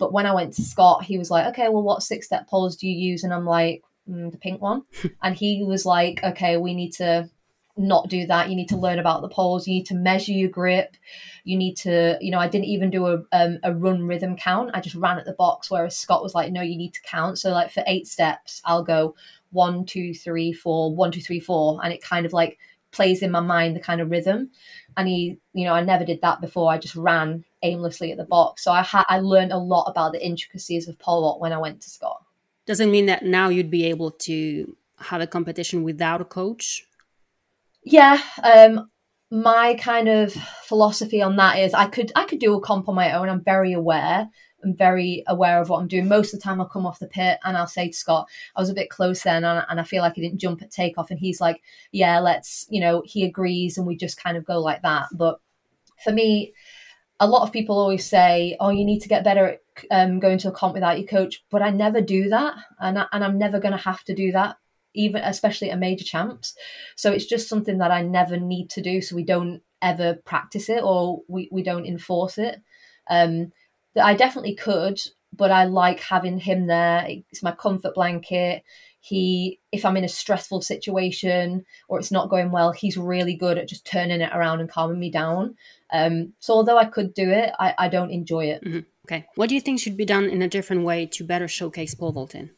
[0.03, 2.75] But when I went to Scott, he was like, okay, well, what six step poles
[2.75, 3.23] do you use?
[3.23, 4.83] And I'm like, mm, the pink one.
[5.23, 7.29] and he was like, okay, we need to
[7.77, 8.49] not do that.
[8.49, 9.65] You need to learn about the poles.
[9.65, 10.97] You need to measure your grip.
[11.45, 14.71] You need to, you know, I didn't even do a, um, a run rhythm count.
[14.73, 17.39] I just ran at the box, whereas Scott was like, no, you need to count.
[17.39, 19.15] So, like, for eight steps, I'll go
[19.51, 21.79] one, two, three, four, one, two, three, four.
[21.81, 22.59] And it kind of like
[22.91, 24.51] plays in my mind the kind of rhythm.
[24.97, 26.69] And he, you know, I never did that before.
[26.69, 28.63] I just ran aimlessly at the box.
[28.63, 31.57] So I had I learned a lot about the intricacies of pole vault when I
[31.57, 32.23] went to Scott.
[32.65, 36.85] Doesn't mean that now you'd be able to have a competition without a coach?
[37.83, 38.89] Yeah, um,
[39.29, 42.95] my kind of philosophy on that is I could I could do a comp on
[42.95, 43.29] my own.
[43.29, 44.29] I'm very aware.
[44.63, 46.07] I'm very aware of what I'm doing.
[46.07, 48.61] Most of the time, I'll come off the pit and I'll say to Scott, I
[48.61, 51.11] was a bit close then, and, and I feel like I didn't jump at takeoff.
[51.11, 54.59] And he's like, Yeah, let's, you know, he agrees, and we just kind of go
[54.59, 55.07] like that.
[55.11, 55.41] But
[56.03, 56.53] for me,
[57.19, 59.59] a lot of people always say, "Oh, you need to get better at
[59.91, 63.05] um, going to a comp without your coach," but I never do that, and I,
[63.11, 64.57] and I'm never going to have to do that,
[64.93, 66.55] even especially at major champs.
[66.95, 70.69] So it's just something that I never need to do, so we don't ever practice
[70.69, 72.61] it or we, we don't enforce it.
[73.09, 73.51] Um,
[73.95, 74.99] that I definitely could,
[75.33, 77.05] but I like having him there.
[77.29, 78.63] It's my comfort blanket.
[79.05, 83.57] He, if I'm in a stressful situation or it's not going well, he's really good
[83.57, 85.57] at just turning it around and calming me down.
[85.91, 88.63] Um, so although I could do it, I, I don't enjoy it.
[88.63, 88.79] Mm-hmm.
[89.05, 89.25] Okay.
[89.35, 92.13] What do you think should be done in a different way to better showcase pole
[92.13, 92.51] vaulting?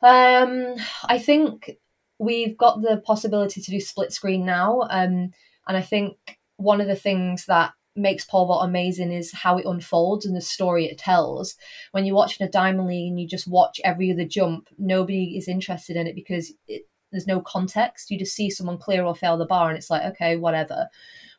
[0.00, 1.76] Um, I think
[2.18, 4.86] we've got the possibility to do split screen now.
[4.88, 5.32] Um,
[5.68, 6.16] and I think
[6.56, 10.40] one of the things that makes pole vault amazing is how it unfolds and the
[10.40, 11.56] story it tells.
[11.92, 15.48] When you're watching a diamond league and you just watch every other jump, nobody is
[15.48, 18.10] interested in it because it, there's no context.
[18.10, 20.88] You just see someone clear or fail the bar and it's like, okay, whatever.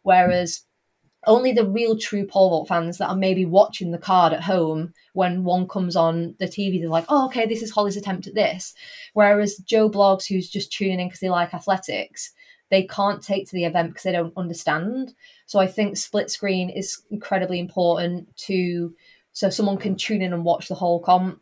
[0.03, 0.63] Whereas
[1.27, 4.93] only the real true pole vault fans that are maybe watching the card at home
[5.13, 8.33] when one comes on the TV, they're like, oh, okay, this is Holly's attempt at
[8.33, 8.73] this.
[9.13, 12.31] Whereas Joe Bloggs, who's just tuning in because they like athletics,
[12.71, 15.13] they can't take to the event because they don't understand.
[15.51, 18.95] So I think split screen is incredibly important to
[19.33, 21.41] so someone can tune in and watch the whole comp.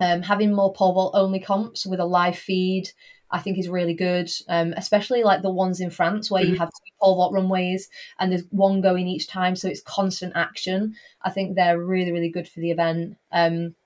[0.00, 2.90] Um, having more pole vault only comps with a live feed,
[3.30, 6.54] I think is really good, um, especially like the ones in France where mm-hmm.
[6.54, 10.32] you have two pole vault runways and there's one going each time, so it's constant
[10.34, 10.96] action.
[11.22, 13.16] I think they're really, really good for the event.
[13.30, 13.76] Um,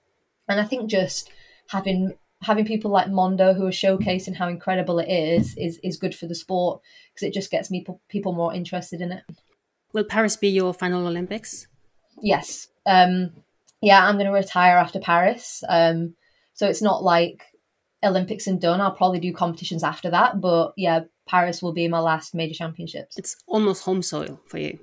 [0.48, 1.30] and I think just
[1.68, 6.14] having having people like Mondo who are showcasing how incredible it is is is good
[6.14, 6.80] for the sport
[7.12, 9.24] because it just gets people people more interested in it.
[9.92, 11.66] Will Paris be your final Olympics?
[12.22, 12.68] Yes.
[12.86, 13.32] Um,
[13.80, 15.64] yeah, I'm going to retire after Paris.
[15.68, 16.14] Um,
[16.54, 17.42] so it's not like
[18.04, 18.80] Olympics and done.
[18.80, 23.16] I'll probably do competitions after that, but yeah, Paris will be my last major championships.
[23.16, 24.78] It's almost home soil for you.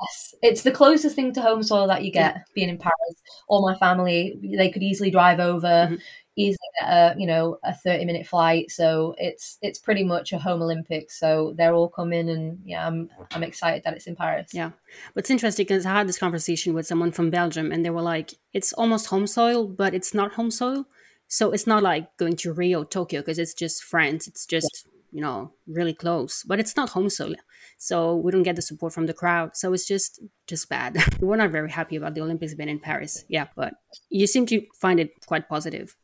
[0.00, 2.42] Yes, it's the closest thing to home soil that you get yeah.
[2.54, 3.22] being in Paris.
[3.48, 5.66] All my family, they could easily drive over.
[5.66, 5.94] Mm-hmm
[6.36, 10.38] easily a uh, you know a 30 minute flight so it's it's pretty much a
[10.38, 14.50] home olympics so they're all coming and yeah i'm i'm excited that it's in paris.
[14.52, 14.70] Yeah.
[15.14, 18.02] But it's interesting because i had this conversation with someone from belgium and they were
[18.02, 20.86] like it's almost home soil but it's not home soil.
[21.26, 25.16] So it's not like going to rio tokyo because it's just france it's just yeah.
[25.16, 27.34] you know really close but it's not home soil.
[27.76, 30.96] So we don't get the support from the crowd so it's just just bad.
[31.20, 33.74] We're not very happy about the olympics being in paris yeah but
[34.10, 35.96] you seem to find it quite positive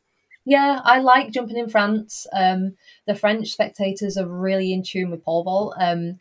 [0.45, 2.25] yeah, I like jumping in France.
[2.33, 2.75] Um,
[3.05, 5.75] the French spectators are really in tune with pole vault.
[5.79, 6.19] Um,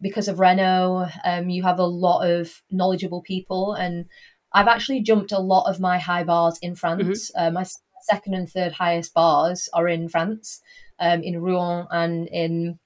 [0.00, 4.06] because of Renaud, um, you have a lot of knowledgeable people, and
[4.52, 7.30] I've actually jumped a lot of my high bars in France.
[7.30, 7.46] Mm-hmm.
[7.46, 7.66] Uh, my
[8.02, 10.60] second and third highest bars are in France,
[10.98, 12.78] um, in Rouen and in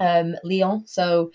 [0.00, 0.86] um, Lyon.
[0.86, 1.30] So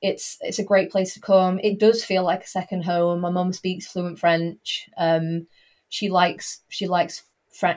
[0.00, 1.60] it's it's a great place to come.
[1.62, 3.20] It does feel like a second home.
[3.20, 4.88] My mum speaks fluent French.
[4.96, 5.46] Um,
[5.88, 7.22] she likes she likes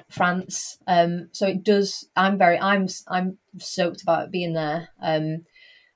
[0.10, 0.78] France.
[0.88, 2.08] Um, so it does.
[2.16, 2.60] I'm very.
[2.60, 2.88] I'm.
[3.08, 4.90] I'm stoked about being there.
[5.02, 5.46] Um,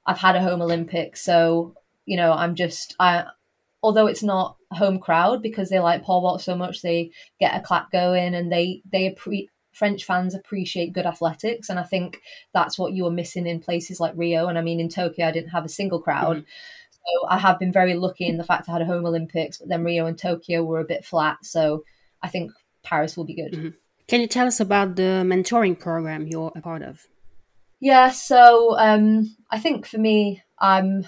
[0.05, 2.95] I've had a home Olympics, so you know, I'm just.
[2.99, 3.25] I,
[3.83, 7.63] although it's not home crowd because they like pole vault so much, they get a
[7.63, 12.21] clap going and they they appre- French fans appreciate good athletics, and I think
[12.53, 14.47] that's what you were missing in places like Rio.
[14.47, 16.37] And I mean, in Tokyo, I didn't have a single crowd.
[16.37, 16.45] Mm-hmm.
[16.91, 19.69] So I have been very lucky in the fact I had a home Olympics, but
[19.69, 21.37] then Rio and Tokyo were a bit flat.
[21.43, 21.83] So
[22.23, 22.51] I think
[22.85, 23.53] Paris will be good.
[23.53, 23.69] Mm-hmm.
[24.07, 27.07] Can you tell us about the mentoring program you're a part of?
[27.79, 31.07] Yeah, so um, I think for me, I'm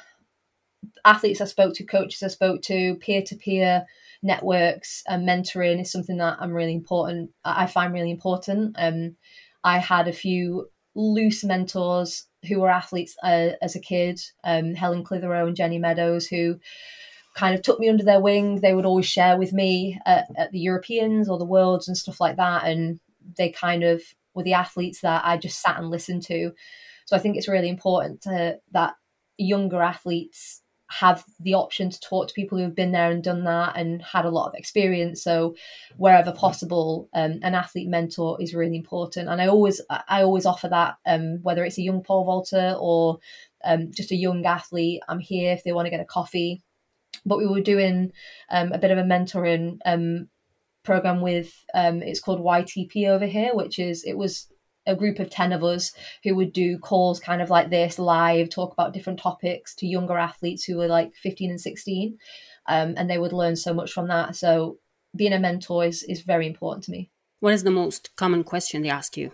[1.06, 3.86] athletes I spoke to, coaches I spoke to, peer to peer
[4.24, 7.32] networks and mentoring is something that I'm really important.
[7.46, 8.76] I find really important.
[8.78, 9.16] Um,
[9.64, 15.04] I had a few loose mentors who were athletes uh, as a kid, um, Helen
[15.04, 16.60] Clitheroe and Jenny Meadows, who
[17.38, 18.60] kind of took me under their wing.
[18.62, 22.20] They would always share with me at, at the Europeans or the Worlds and stuff
[22.20, 22.66] like that.
[22.66, 23.00] And
[23.38, 24.02] they kind of
[24.34, 26.52] were the athletes that I just sat and listened to.
[27.06, 28.96] So I think it's really important to, that
[29.38, 33.44] younger athletes have the option to talk to people who have been there and done
[33.44, 35.22] that and had a lot of experience.
[35.22, 35.56] So
[35.98, 39.30] wherever possible, um, an athlete mentor is really important.
[39.30, 43.20] And I always I always offer that, um, whether it's a young pole vaulter or
[43.64, 45.02] um, just a young athlete.
[45.08, 46.64] I'm here if they want to get a coffee
[47.28, 48.12] but we were doing
[48.50, 50.30] um, a bit of a mentoring um,
[50.84, 54.48] program with um, it's called YTP over here, which is it was
[54.88, 55.92] a group of 10 of us
[56.24, 60.18] who would do calls kind of like this live, talk about different topics to younger
[60.18, 62.18] athletes who were like 15 and 16.
[62.68, 64.36] Um, and they would learn so much from that.
[64.36, 64.78] So
[65.16, 67.12] being a mentor is, is very important to me.
[67.42, 69.32] What is the most common question they ask you?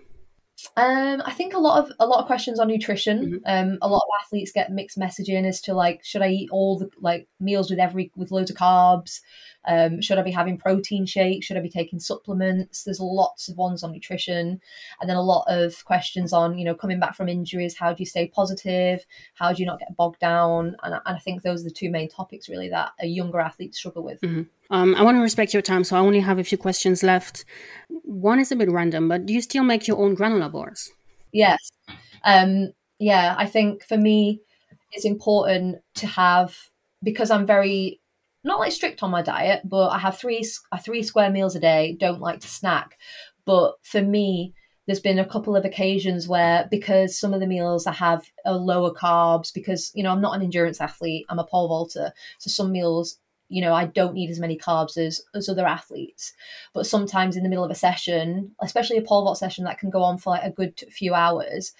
[0.77, 3.41] Um, I think a lot of a lot of questions on nutrition.
[3.45, 3.71] Mm-hmm.
[3.71, 6.77] Um, a lot of athletes get mixed messaging as to like, should I eat all
[6.77, 9.21] the like meals with every with loads of carbs?
[9.65, 11.45] Um, should I be having protein shakes?
[11.45, 12.83] Should I be taking supplements?
[12.83, 14.59] There's lots of ones on nutrition,
[14.99, 17.77] and then a lot of questions on you know coming back from injuries.
[17.77, 19.05] How do you stay positive?
[19.35, 20.75] How do you not get bogged down?
[20.83, 23.75] And, and I think those are the two main topics really that a younger athlete
[23.75, 24.21] struggle with.
[24.21, 24.43] Mm-hmm.
[24.69, 27.45] Um, I want to respect your time, so I only have a few questions left.
[28.13, 30.91] One is a bit random, but do you still make your own granola bars?
[31.31, 31.71] Yes.
[32.23, 34.41] Um, yeah, I think for me,
[34.91, 36.55] it's important to have
[37.01, 37.99] because I'm very
[38.43, 40.45] not like strict on my diet, but I have three
[40.81, 41.97] three square meals a day.
[41.99, 42.97] Don't like to snack,
[43.45, 44.53] but for me,
[44.85, 48.53] there's been a couple of occasions where because some of the meals I have are
[48.53, 52.49] lower carbs because you know I'm not an endurance athlete, I'm a pole vaulter, so
[52.49, 53.17] some meals
[53.49, 56.33] you know I don't need as many carbs as as other athletes.
[56.73, 59.89] But sometimes in the middle of a session, especially a pole vault session that can
[59.89, 61.73] go on for like a good few hours.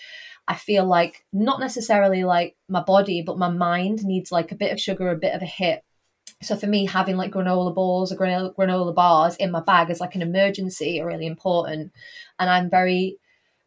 [0.46, 4.74] I feel like not necessarily like my body, but my mind needs like a bit
[4.74, 5.84] of sugar, a bit of a hit
[6.44, 10.00] so for me, having like granola balls or granola, granola bars in my bag is
[10.00, 11.92] like an emergency are really important.
[12.40, 13.18] And I'm very,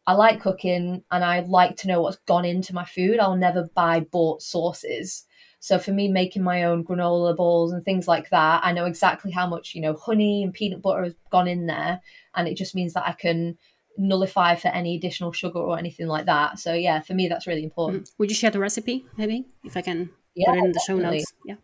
[0.07, 3.19] I like cooking and I like to know what's gone into my food.
[3.19, 5.26] I'll never buy bought sauces.
[5.67, 9.33] So for me, making my own granola balls and things like that, I know exactly
[9.33, 12.01] how much, you know, honey and peanut butter has gone in there.
[12.37, 13.59] And it just means that I can
[13.99, 16.61] nullify for any additional sugar or anything like that.
[16.61, 18.05] So yeah, for me, that's really important.
[18.05, 18.15] Mm-hmm.
[18.19, 20.99] Would you share the recipe, maybe, if I can yeah, put it in the show
[20.99, 21.35] notes?
[21.45, 21.57] Yeah.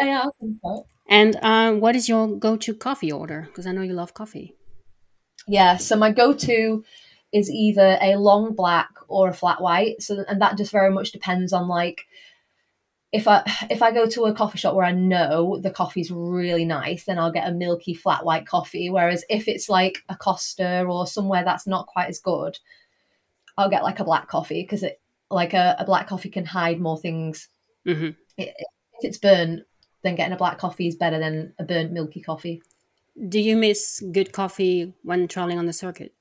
[0.00, 0.86] Yeah, yeah, I'll think so.
[1.08, 3.42] And uh, what is your go-to coffee order?
[3.46, 4.56] Because I know you love coffee.
[5.46, 6.82] Yeah, so my go-to
[7.32, 10.02] is either a long black or a flat white.
[10.02, 12.06] So and that just very much depends on like
[13.12, 16.64] if I if I go to a coffee shop where I know the coffee's really
[16.64, 18.90] nice, then I'll get a milky flat white coffee.
[18.90, 22.58] Whereas if it's like a Costa or somewhere that's not quite as good,
[23.56, 25.00] I'll get like a black coffee because it
[25.30, 27.48] like a, a, black coffee can hide more things.
[27.86, 28.10] Mm-hmm.
[28.36, 29.62] It, if it's burnt,
[30.02, 32.62] then getting a black coffee is better than a burnt milky coffee.
[33.28, 36.14] Do you miss good coffee when traveling on the circuit?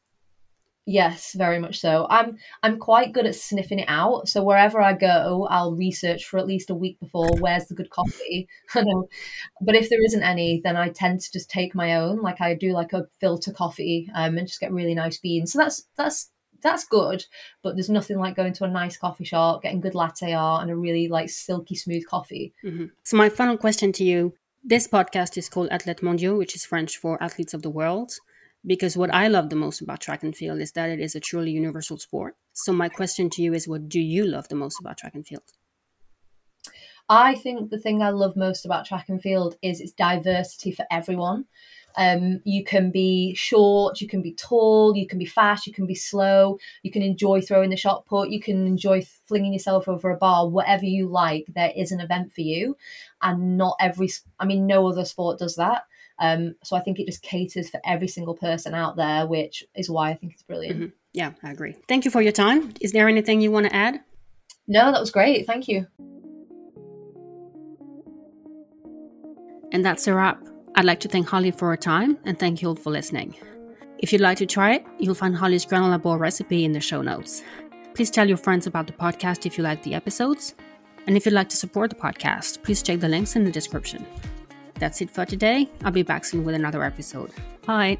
[0.89, 2.07] Yes, very much so.
[2.09, 4.27] I'm I'm quite good at sniffing it out.
[4.27, 7.91] So wherever I go, I'll research for at least a week before where's the good
[7.91, 8.47] coffee.
[8.73, 12.23] But if there isn't any, then I tend to just take my own.
[12.23, 15.53] Like I do like a filter coffee um, and just get really nice beans.
[15.53, 16.31] So that's that's
[16.63, 17.23] that's good,
[17.61, 20.71] but there's nothing like going to a nice coffee shop, getting good latte art and
[20.71, 22.51] a really like silky smooth coffee.
[22.65, 22.85] Mm-hmm.
[23.03, 24.33] So my final question to you:
[24.63, 28.13] This podcast is called Athlètes Mondiaux, which is French for athletes of the world
[28.65, 31.19] because what I love the most about track and field is that it is a
[31.19, 32.35] truly universal sport.
[32.53, 35.25] So my question to you is what do you love the most about track and
[35.25, 35.43] field?
[37.07, 40.85] I think the thing I love most about track and field is its diversity for
[40.91, 41.45] everyone.
[41.97, 45.87] Um, you can be short, you can be tall, you can be fast, you can
[45.87, 50.11] be slow, you can enjoy throwing the shot put, you can enjoy flinging yourself over
[50.11, 51.45] a bar, whatever you like.
[51.55, 52.77] There is an event for you,
[53.23, 54.11] and not every.
[54.39, 55.83] I mean, no other sport does that.
[56.19, 59.89] Um, so I think it just caters for every single person out there, which is
[59.89, 60.75] why I think it's brilliant.
[60.77, 60.89] Mm-hmm.
[61.13, 61.75] Yeah, I agree.
[61.87, 62.73] Thank you for your time.
[62.81, 64.01] Is there anything you want to add?
[64.67, 65.47] No, that was great.
[65.47, 65.87] Thank you.
[69.71, 70.43] And that's a wrap.
[70.75, 73.35] I'd like to thank Holly for her time and thank you all for listening.
[73.97, 77.01] If you'd like to try it, you'll find Holly's granola ball recipe in the show
[77.01, 77.43] notes.
[77.95, 80.55] Please tell your friends about the podcast if you like the episodes.
[81.07, 84.05] And if you'd like to support the podcast, please check the links in the description.
[84.79, 85.69] That's it for today.
[85.83, 87.31] I'll be back soon with another episode.
[87.65, 87.97] Bye.